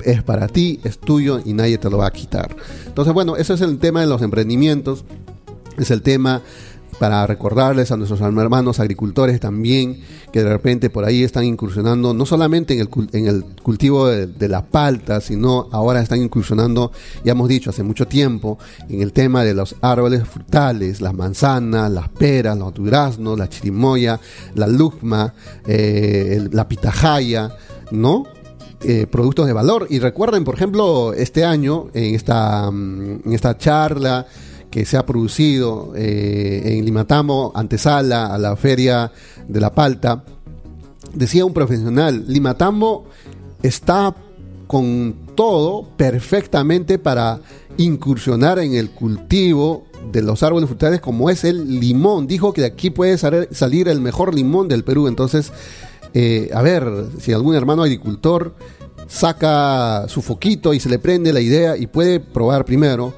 es 0.04 0.22
para 0.22 0.48
ti, 0.48 0.80
es 0.84 0.98
tuyo 0.98 1.40
y 1.44 1.52
nadie 1.52 1.78
te 1.78 1.90
lo 1.90 1.98
va 1.98 2.06
a 2.06 2.12
quitar. 2.12 2.56
Entonces 2.86 3.12
bueno, 3.12 3.36
eso 3.36 3.54
es 3.54 3.60
el 3.60 3.78
tema 3.78 4.00
de 4.00 4.06
los 4.06 4.22
emprendimientos, 4.22 5.04
es 5.78 5.90
el 5.90 6.02
tema 6.02 6.42
para 6.98 7.26
recordarles 7.26 7.90
a 7.90 7.96
nuestros 7.96 8.20
hermanos 8.20 8.80
agricultores 8.80 9.40
también 9.40 10.00
que 10.32 10.42
de 10.42 10.48
repente 10.48 10.90
por 10.90 11.04
ahí 11.04 11.22
están 11.22 11.44
incursionando 11.44 12.14
no 12.14 12.26
solamente 12.26 12.74
en 12.74 12.80
el, 12.80 12.88
en 13.12 13.26
el 13.26 13.44
cultivo 13.62 14.08
de, 14.08 14.48
la 14.48 14.64
palta, 14.64 15.20
sino 15.20 15.68
ahora 15.72 16.00
están 16.00 16.22
incursionando, 16.22 16.92
ya 17.24 17.32
hemos 17.32 17.48
dicho 17.48 17.70
hace 17.70 17.82
mucho 17.82 18.06
tiempo, 18.06 18.58
en 18.88 19.02
el 19.02 19.12
tema 19.12 19.44
de 19.44 19.54
los 19.54 19.76
árboles 19.80 20.26
frutales, 20.26 21.00
las 21.00 21.14
manzanas, 21.14 21.90
las 21.90 22.08
peras, 22.08 22.58
los 22.58 22.74
duraznos, 22.74 23.38
la 23.38 23.48
chirimoya, 23.48 24.20
la 24.54 24.66
lucma, 24.66 25.34
eh, 25.66 26.48
la 26.50 26.68
pitahaya, 26.68 27.56
¿no? 27.90 28.24
Eh, 28.84 29.06
productos 29.06 29.46
de 29.46 29.52
valor. 29.52 29.86
Y 29.90 30.00
recuerden, 30.00 30.44
por 30.44 30.56
ejemplo, 30.56 31.12
este 31.12 31.44
año, 31.44 31.86
en 31.94 32.14
esta, 32.14 32.70
mm, 32.70 33.20
en 33.26 33.32
esta 33.32 33.56
charla, 33.56 34.26
que 34.72 34.86
se 34.86 34.96
ha 34.96 35.04
producido 35.04 35.92
eh, 35.94 36.62
en 36.64 36.84
Limatamo, 36.86 37.52
antesala 37.54 38.34
a 38.34 38.38
la 38.38 38.56
feria 38.56 39.12
de 39.46 39.60
la 39.60 39.72
palta, 39.72 40.24
decía 41.12 41.44
un 41.44 41.52
profesional, 41.52 42.24
Limatambo 42.26 43.04
está 43.62 44.16
con 44.66 45.14
todo 45.34 45.86
perfectamente 45.98 46.98
para 46.98 47.40
incursionar 47.76 48.58
en 48.60 48.72
el 48.72 48.90
cultivo 48.90 49.84
de 50.10 50.22
los 50.22 50.42
árboles 50.42 50.68
frutales 50.68 51.02
como 51.02 51.28
es 51.28 51.44
el 51.44 51.78
limón. 51.78 52.26
Dijo 52.26 52.54
que 52.54 52.62
de 52.62 52.68
aquí 52.68 52.88
puede 52.88 53.18
salir 53.18 53.88
el 53.88 54.00
mejor 54.00 54.34
limón 54.34 54.68
del 54.68 54.84
Perú. 54.84 55.06
Entonces, 55.06 55.52
eh, 56.14 56.50
a 56.54 56.62
ver, 56.62 56.90
si 57.20 57.34
algún 57.34 57.54
hermano 57.54 57.82
agricultor 57.82 58.54
saca 59.06 60.06
su 60.08 60.22
foquito 60.22 60.72
y 60.72 60.80
se 60.80 60.88
le 60.88 60.98
prende 60.98 61.34
la 61.34 61.40
idea 61.40 61.76
y 61.76 61.86
puede 61.86 62.20
probar 62.20 62.64
primero, 62.64 63.12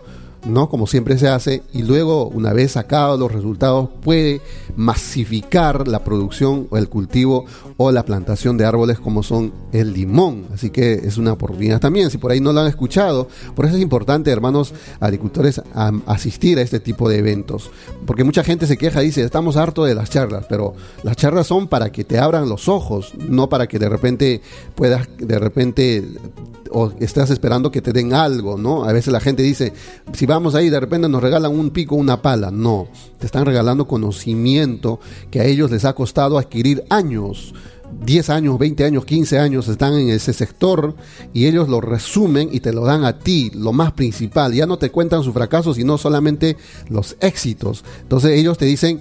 ¿no? 0.45 0.69
Como 0.69 0.87
siempre 0.87 1.19
se 1.19 1.29
hace, 1.29 1.63
y 1.73 1.83
luego, 1.83 2.29
una 2.29 2.53
vez 2.53 2.73
sacados 2.73 3.19
los 3.19 3.33
resultados, 3.33 3.89
puede 4.03 4.41
masificar 4.77 5.89
la 5.89 6.05
producción 6.05 6.67
o 6.71 6.77
el 6.77 6.89
cultivo 6.89 7.45
o 7.77 7.91
la 7.93 8.05
plantación 8.05 8.57
de 8.57 8.65
árboles 8.65 8.99
como 8.99 9.23
son 9.23 9.53
el 9.73 9.93
limón. 9.93 10.47
Así 10.53 10.71
que 10.71 10.95
es 10.95 11.19
una 11.19 11.33
oportunidad 11.33 11.81
también, 11.81 12.11
si 12.11 12.19
por 12.19 12.33
ahí 12.33 12.41
no 12.41 12.53
lo 12.53 12.61
han 12.61 12.67
escuchado. 12.67 13.29
Por 13.55 13.67
eso 13.67 13.77
es 13.77 13.83
importante, 13.83 14.31
hermanos 14.31 14.75
agricultores, 15.01 15.61
asistir 16.07 16.59
a 16.59 16.63
este 16.63 16.81
tipo 16.81 17.09
de 17.09 17.19
eventos. 17.19 17.71
Porque 18.07 18.25
mucha 18.25 18.45
gente 18.45 18.67
se 18.67 18.77
queja 18.77 19.03
y 19.03 19.07
dice, 19.07 19.23
estamos 19.23 19.57
hartos 19.57 19.87
de 19.87 19.95
las 19.95 20.11
charlas, 20.11 20.47
pero 20.49 20.75
las 21.03 21.17
charlas 21.17 21.47
son 21.47 21.69
para 21.69 21.91
que 21.91 22.05
te 22.05 22.19
abran 22.19 22.49
los 22.49 22.69
ojos, 22.69 23.13
no 23.19 23.49
para 23.49 23.67
que 23.67 23.79
de 23.79 23.89
repente 23.89 24.41
puedas, 24.75 25.09
de 25.19 25.39
repente 25.39 26.05
o 26.71 26.93
estás 26.99 27.31
esperando 27.31 27.71
que 27.71 27.81
te 27.81 27.93
den 27.93 28.13
algo, 28.13 28.59
¿no? 28.59 28.85
A 28.85 28.93
veces 28.93 29.13
la 29.13 29.21
gente 29.21 29.43
dice, 29.43 29.73
si 30.13 30.27
vamos 30.35 30.55
ahí, 30.55 30.69
de 30.69 30.81
repente 30.81 31.09
nos 31.09 31.23
regalan 31.23 31.53
un 31.53 31.71
pico, 31.71 31.95
una 31.95 32.21
pala. 32.21 32.50
No, 32.50 32.88
te 33.19 33.26
están 33.26 33.47
regalando 33.47 33.87
conocimiento 33.87 35.00
que 35.31 35.41
a 35.41 35.45
ellos 35.45 35.71
les 35.71 35.85
ha 35.85 35.95
costado 35.95 36.38
adquirir 36.38 36.85
años. 36.91 37.55
10 38.05 38.31
años, 38.31 38.59
20 38.59 38.85
años, 38.85 39.05
15 39.05 39.38
años 39.38 39.69
están 39.69 39.95
en 39.95 40.09
ese 40.09 40.33
sector 40.33 40.97
y 41.33 41.47
ellos 41.47 41.69
lo 41.69 41.81
resumen 41.81 42.49
y 42.50 42.59
te 42.59 42.73
lo 42.73 42.85
dan 42.85 43.05
a 43.05 43.21
ti, 43.21 43.53
lo 43.55 43.73
más 43.73 43.93
principal. 43.93 44.53
Ya 44.53 44.67
no 44.67 44.79
te 44.79 44.91
cuentan 44.91 45.23
sus 45.23 45.33
fracasos, 45.33 45.76
sino 45.76 45.97
solamente 45.97 46.57
los 46.88 47.17
éxitos. 47.21 47.85
Entonces 48.03 48.33
ellos 48.33 48.59
te 48.59 48.64
dicen, 48.64 49.00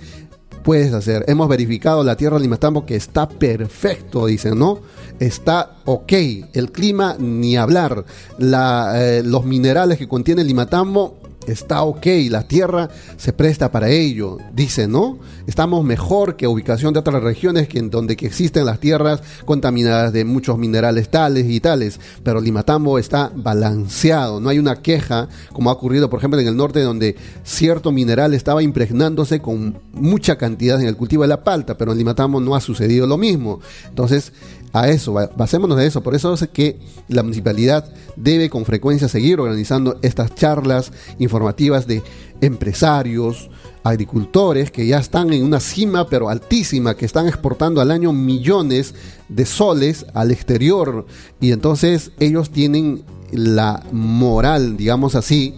puedes 0.64 0.94
hacer. 0.94 1.26
Hemos 1.28 1.48
verificado 1.48 2.04
la 2.04 2.16
tierra 2.16 2.38
de 2.38 2.44
Limatambo 2.44 2.86
que 2.86 2.96
está 2.96 3.28
perfecto, 3.28 4.28
dicen, 4.28 4.60
¿no? 4.60 4.80
Está 5.20 5.78
ok. 5.86 6.14
El 6.54 6.72
clima, 6.72 7.16
ni 7.20 7.58
hablar. 7.58 8.06
La, 8.38 8.94
eh, 8.96 9.24
los 9.24 9.46
minerales 9.46 9.98
que 9.98 10.08
contiene 10.08 10.44
Limatambo 10.44 11.23
está 11.48 11.84
ok, 11.84 12.06
la 12.30 12.48
tierra 12.48 12.90
se 13.18 13.34
presta 13.34 13.72
para 13.72 13.90
ello, 13.90 14.38
dice, 14.54 14.88
¿no? 14.88 15.20
Estamos 15.48 15.84
mejor 15.84 16.36
que 16.36 16.48
ubicación 16.48 16.94
de 16.94 17.00
otras 17.00 17.22
regiones 17.22 17.68
que 17.68 17.80
en 17.80 17.90
donde 17.90 18.16
que 18.16 18.28
existen 18.28 18.66
las 18.66 18.80
tierras 18.80 19.22
contaminadas 19.46 20.14
de 20.14 20.26
muchos 20.26 20.58
minerales 20.58 21.10
tales 21.10 21.46
y 21.50 21.60
tales, 21.60 22.00
pero 22.24 22.42
Limatambo 22.42 23.00
está 23.00 23.32
balanceado, 23.36 24.40
no 24.40 24.50
hay 24.50 24.60
una 24.60 24.82
queja 24.82 25.28
como 25.52 25.70
ha 25.70 25.74
ocurrido, 25.74 26.10
por 26.10 26.20
ejemplo, 26.20 26.40
en 26.40 26.48
el 26.48 26.56
norte 26.56 26.82
donde 26.82 27.16
cierto 27.44 27.92
mineral 27.92 28.34
estaba 28.34 28.64
impregnándose 28.64 29.40
con 29.40 29.80
mucha 29.94 30.38
cantidad 30.38 30.80
en 30.82 30.88
el 30.88 30.98
cultivo 30.98 31.24
de 31.24 31.30
la 31.30 31.44
palta, 31.44 31.78
pero 31.78 31.92
en 31.92 31.98
Limatambo 31.98 32.40
no 32.40 32.56
ha 32.56 32.62
sucedido 32.62 33.08
lo 33.08 33.18
mismo. 33.18 33.60
Entonces, 33.90 34.34
a 34.74 34.90
eso, 34.90 35.14
basémonos 35.14 35.80
en 35.80 35.86
eso. 35.86 36.02
Por 36.02 36.16
eso 36.16 36.34
es 36.34 36.48
que 36.50 36.80
la 37.08 37.22
municipalidad 37.22 37.94
debe 38.16 38.50
con 38.50 38.66
frecuencia 38.66 39.08
seguir 39.08 39.40
organizando 39.40 40.00
estas 40.02 40.34
charlas 40.34 40.92
informativas 41.20 41.86
de 41.86 42.02
empresarios, 42.42 43.52
agricultores 43.84 44.72
que 44.72 44.88
ya 44.88 44.98
están 44.98 45.32
en 45.32 45.44
una 45.44 45.60
cima 45.60 46.10
pero 46.10 46.28
altísima, 46.28 46.96
que 46.96 47.06
están 47.06 47.28
exportando 47.28 47.82
al 47.82 47.92
año 47.92 48.14
millones 48.14 48.96
de 49.30 49.46
soles 49.46 50.08
al 50.14 50.32
exterior 50.32 51.06
y 51.40 51.52
entonces 51.52 52.12
ellos 52.20 52.50
tienen 52.50 53.04
la 53.32 53.84
moral, 53.92 54.76
digamos 54.76 55.16
así, 55.16 55.54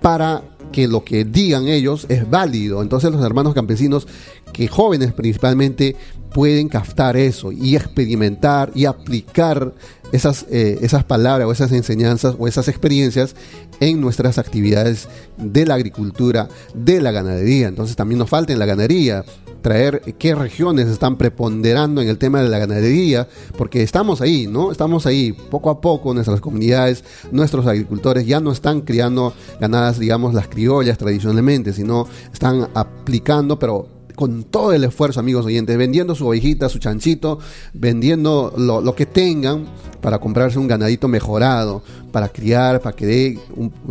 para 0.00 0.44
que 0.70 0.88
lo 0.88 1.04
que 1.04 1.24
digan 1.24 1.66
ellos 1.66 2.06
es 2.08 2.28
válido. 2.28 2.82
Entonces 2.82 3.10
los 3.10 3.24
hermanos 3.24 3.54
campesinos, 3.54 4.06
que 4.52 4.68
jóvenes 4.68 5.12
principalmente, 5.12 5.96
pueden 6.32 6.68
captar 6.68 7.16
eso 7.16 7.52
y 7.52 7.76
experimentar 7.76 8.70
y 8.74 8.84
aplicar 8.84 9.72
esas, 10.12 10.46
eh, 10.50 10.78
esas 10.82 11.04
palabras 11.04 11.46
o 11.46 11.52
esas 11.52 11.72
enseñanzas 11.72 12.36
o 12.38 12.48
esas 12.48 12.68
experiencias 12.68 13.34
en 13.80 14.00
nuestras 14.00 14.38
actividades 14.38 15.08
de 15.36 15.66
la 15.66 15.74
agricultura, 15.74 16.48
de 16.74 17.00
la 17.00 17.10
ganadería. 17.10 17.68
Entonces 17.68 17.96
también 17.96 18.18
nos 18.18 18.28
falta 18.28 18.52
en 18.52 18.58
la 18.58 18.66
ganadería 18.66 19.24
traer 19.62 20.00
qué 20.18 20.34
regiones 20.34 20.88
están 20.88 21.18
preponderando 21.18 22.00
en 22.00 22.08
el 22.08 22.16
tema 22.16 22.42
de 22.42 22.48
la 22.48 22.58
ganadería, 22.58 23.28
porque 23.58 23.82
estamos 23.82 24.22
ahí, 24.22 24.46
¿no? 24.46 24.72
Estamos 24.72 25.04
ahí, 25.04 25.32
poco 25.32 25.68
a 25.68 25.82
poco 25.82 26.14
nuestras 26.14 26.40
comunidades, 26.40 27.04
nuestros 27.30 27.66
agricultores 27.66 28.26
ya 28.26 28.40
no 28.40 28.52
están 28.52 28.80
criando 28.80 29.34
ganadas, 29.60 29.98
digamos, 29.98 30.32
las 30.32 30.48
criollas 30.48 30.96
tradicionalmente, 30.96 31.74
sino 31.74 32.06
están 32.32 32.68
aplicando, 32.74 33.58
pero 33.58 33.99
con 34.20 34.44
todo 34.44 34.74
el 34.74 34.84
esfuerzo, 34.84 35.18
amigos 35.18 35.46
oyentes, 35.46 35.78
vendiendo 35.78 36.14
su 36.14 36.26
ovejita, 36.26 36.68
su 36.68 36.78
chanchito, 36.78 37.38
vendiendo 37.72 38.52
lo, 38.54 38.94
que 38.94 39.06
tengan 39.06 39.64
para 40.02 40.18
comprarse 40.18 40.58
un 40.58 40.68
ganadito 40.68 41.08
mejorado, 41.08 41.82
para 42.12 42.28
criar, 42.28 42.82
para 42.82 42.94
que 42.94 43.06
dé 43.06 43.38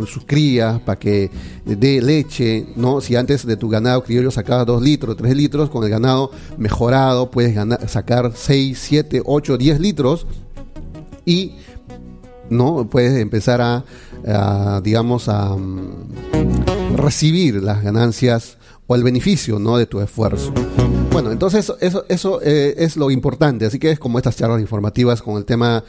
sus 0.06 0.24
crías, 0.24 0.78
para 0.82 1.00
que 1.00 1.32
dé 1.64 2.00
leche, 2.00 2.64
¿no? 2.76 3.00
Si 3.00 3.16
antes 3.16 3.44
de 3.44 3.56
tu 3.56 3.68
ganado 3.68 4.04
criollo 4.04 4.30
sacabas 4.30 4.66
2 4.66 4.80
litros, 4.82 5.16
3 5.16 5.34
litros, 5.34 5.68
con 5.68 5.82
el 5.82 5.90
ganado 5.90 6.30
mejorado 6.58 7.28
puedes 7.32 7.58
sacar 7.90 8.30
6, 8.32 8.78
7, 8.80 9.22
8, 9.24 9.58
10 9.58 9.80
litros 9.80 10.28
y 11.24 11.54
no 12.50 12.88
puedes 12.88 13.20
empezar 13.20 13.60
a, 13.60 14.80
digamos, 14.84 15.28
a 15.28 15.56
mm, 15.56 16.94
recibir 16.94 17.64
las 17.64 17.82
ganancias 17.82 18.58
o 18.90 18.96
el 18.96 19.04
beneficio 19.04 19.60
¿no? 19.60 19.76
de 19.76 19.86
tu 19.86 20.00
esfuerzo. 20.00 20.52
Bueno, 21.12 21.30
entonces 21.30 21.72
eso, 21.80 22.04
eso 22.08 22.40
eh, 22.42 22.74
es 22.76 22.96
lo 22.96 23.12
importante, 23.12 23.64
así 23.64 23.78
que 23.78 23.92
es 23.92 24.00
como 24.00 24.18
estas 24.18 24.34
charlas 24.34 24.60
informativas 24.60 25.22
con 25.22 25.36
el 25.36 25.44
tema 25.44 25.84